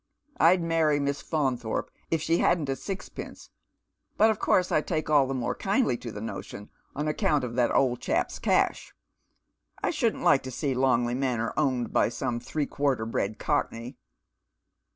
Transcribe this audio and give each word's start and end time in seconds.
I'd 0.39 0.63
marry 0.63 0.99
Miss 0.99 1.21
Faunthorpe 1.21 1.91
if 2.09 2.21
slie 2.23 2.39
hadn't 2.39 2.69
a 2.69 2.75
sixpence, 2.75 3.51
but 4.17 4.31
of 4.31 4.39
course 4.39 4.71
I 4.71 4.81
take 4.81 5.11
all 5.11 5.27
the 5.27 5.35
more 5.35 5.53
kindly 5.53 5.95
to 5.97 6.11
the 6.11 6.19
notion 6.19 6.71
on 6.95 7.07
account 7.07 7.43
of 7.43 7.53
that 7.53 7.69
old 7.69 8.01
chap's 8.01 8.39
cash. 8.39 8.95
I 9.83 9.91
shouldn't 9.91 10.23
like 10.23 10.41
to 10.41 10.51
see 10.51 10.73
Longley 10.73 11.13
Manor 11.13 11.53
owned 11.55 11.93
by 11.93 12.09
some 12.09 12.39
three 12.39 12.65
quarter 12.65 13.05
bred 13.05 13.37
cockney." 13.37 13.95